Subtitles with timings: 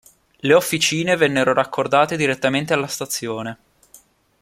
[0.39, 3.57] Le officine vennero raccordate direttamente alla stazione.